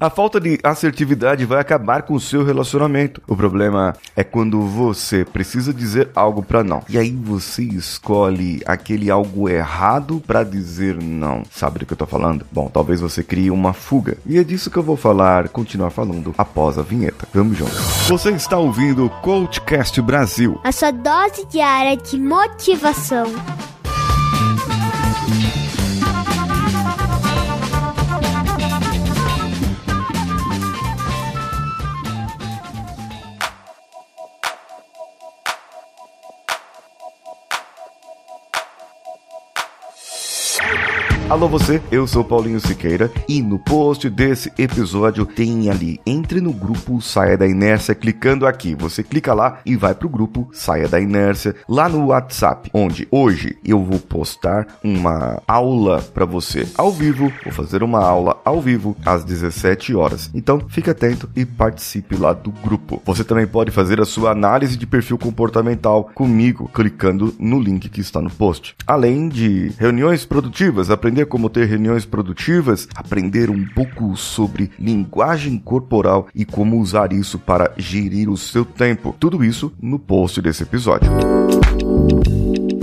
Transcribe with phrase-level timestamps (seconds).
[0.00, 3.20] A falta de assertividade vai acabar com o seu relacionamento.
[3.26, 6.84] O problema é quando você precisa dizer algo para não.
[6.88, 11.42] E aí você escolhe aquele algo errado para dizer não.
[11.50, 12.46] Sabe do que eu tô falando?
[12.52, 14.16] Bom, talvez você crie uma fuga.
[14.24, 17.26] E é disso que eu vou falar, continuar falando após a vinheta.
[17.34, 17.76] Vamos juntos.
[18.06, 20.60] Você está ouvindo o Coachcast Brasil.
[20.62, 23.26] A sua dose diária de motivação.
[41.30, 46.54] Alô você, eu sou Paulinho Siqueira e no post desse episódio tem ali, entre no
[46.54, 48.74] grupo Saia da Inércia clicando aqui.
[48.74, 53.58] Você clica lá e vai pro grupo Saia da Inércia lá no WhatsApp, onde hoje
[53.62, 57.30] eu vou postar uma aula para você ao vivo.
[57.44, 60.30] Vou fazer uma aula ao vivo às 17 horas.
[60.32, 63.02] Então fique atento e participe lá do grupo.
[63.04, 68.00] Você também pode fazer a sua análise de perfil comportamental comigo clicando no link que
[68.00, 68.74] está no post.
[68.86, 75.58] Além de reuniões produtivas, aprender aprender como ter reuniões produtivas, aprender um pouco sobre linguagem
[75.58, 79.14] corporal e como usar isso para gerir o seu tempo.
[79.18, 81.10] Tudo isso no post desse episódio.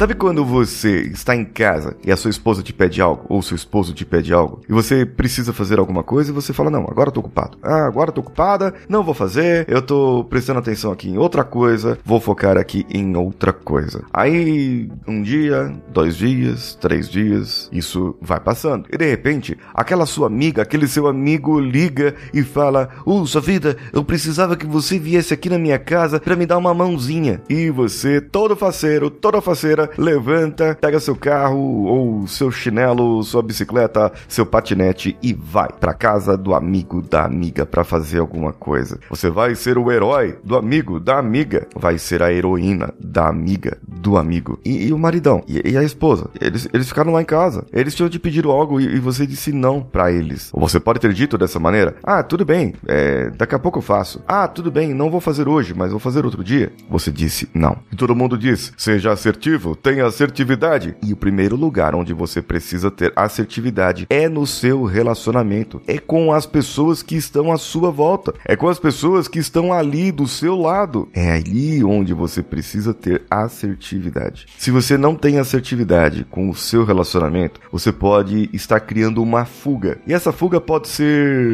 [0.00, 3.54] Sabe quando você está em casa e a sua esposa te pede algo, ou seu
[3.54, 7.10] esposo te pede algo, e você precisa fazer alguma coisa e você fala, não, agora
[7.10, 7.58] eu tô ocupado.
[7.62, 11.44] Ah, agora eu tô ocupada, não vou fazer, eu tô prestando atenção aqui em outra
[11.44, 14.02] coisa, vou focar aqui em outra coisa.
[14.10, 18.88] Aí, um dia, dois dias, três dias, isso vai passando.
[18.90, 23.76] E de repente, aquela sua amiga, aquele seu amigo liga e fala, uh, sua vida,
[23.92, 27.42] eu precisava que você viesse aqui na minha casa para me dar uma mãozinha.
[27.50, 34.12] E você, todo faceiro, toda faceira, levanta, pega seu carro ou seu chinelo, sua bicicleta,
[34.28, 38.98] seu patinete e vai para casa do amigo da amiga para fazer alguma coisa.
[39.08, 43.78] Você vai ser o herói do amigo da amiga, vai ser a heroína da amiga
[43.86, 44.58] do amigo.
[44.64, 47.64] E, e o maridão e, e, a esposa, eles, eles ficaram lá em casa.
[47.72, 50.50] Eles tinham te pedido algo e, e você disse não para eles.
[50.54, 54.22] Você pode ter dito dessa maneira: Ah, tudo bem, é, daqui a pouco eu faço.
[54.26, 56.72] Ah, tudo bem, não vou fazer hoje, mas vou fazer outro dia.
[56.88, 57.76] Você disse não.
[57.92, 60.94] E todo mundo diz: Seja assertivo, tem assertividade.
[61.02, 66.32] E o primeiro lugar onde você precisa ter assertividade é no seu relacionamento, é com
[66.32, 70.26] as pessoas que estão à sua volta, é com as pessoas que estão ali do
[70.26, 71.08] seu lado.
[71.14, 74.46] É ali onde você precisa ter assertividade.
[74.58, 79.98] Se você não tem assertividade com o seu relacionamento, você pode estar criando uma fuga.
[80.06, 81.50] E essa fuga pode ser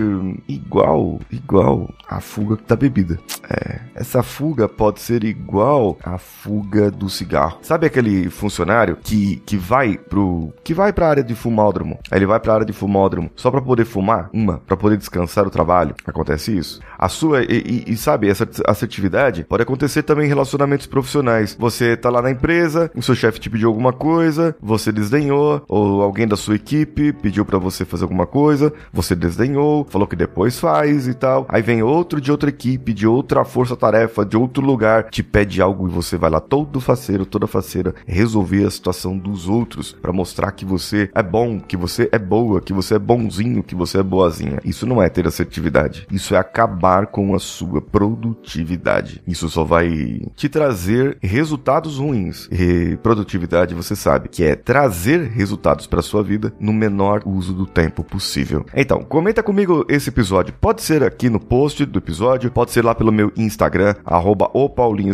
[0.49, 3.19] igual, igual à fuga da bebida.
[3.49, 7.59] É, essa fuga pode ser igual à fuga do cigarro.
[7.63, 11.99] Sabe aquele funcionário que, que vai pro que vai para a área de fumódromo.
[12.11, 14.97] Aí ele vai para a área de fumódromo só para poder fumar, uma, para poder
[14.97, 15.95] descansar o trabalho.
[16.07, 16.81] Acontece isso.
[16.99, 21.57] A sua e, e, e, sabe, essa assertividade pode acontecer também em relacionamentos profissionais.
[21.59, 26.03] Você tá lá na empresa, o seu chefe te pediu alguma coisa, você desdenhou, ou
[26.03, 30.59] alguém da sua equipe pediu para você fazer alguma coisa, você desdenhou, falou que depois
[30.59, 31.47] faz e tal.
[31.49, 35.89] Aí vem outro de outra equipe, de outra força-tarefa, de outro lugar, te pede algo
[35.89, 40.53] e você vai lá todo faceiro, toda faceira, resolver a situação dos outros para mostrar
[40.53, 44.03] que você é bom, que você é boa, que você é bonzinho, que você é
[44.03, 44.59] boazinha.
[44.65, 46.07] Isso não é ter assertividade.
[46.11, 49.23] Isso é acabar com a sua produtividade.
[49.27, 52.49] Isso só vai te trazer resultados ruins.
[52.51, 57.67] E produtividade, você sabe, que é trazer resultados para sua vida no menor uso do
[57.67, 58.65] tempo possível.
[58.75, 60.55] Então, comenta comigo esse episódio.
[60.61, 64.51] Pode ser aqui no post do episódio, pode ser lá pelo meu Instagram, arroba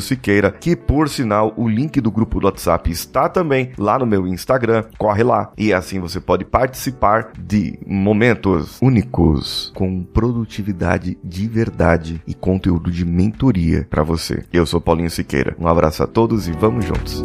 [0.00, 4.06] Siqueira, que por sinal o link do grupo do WhatsApp WhatsApp está também lá no
[4.06, 4.84] meu Instagram.
[4.98, 12.34] Corre lá e assim você pode participar de momentos únicos com produtividade de verdade e
[12.34, 14.44] conteúdo de mentoria para você.
[14.52, 15.54] Eu sou Paulinho Siqueira.
[15.58, 17.24] Um abraço a todos e vamos juntos.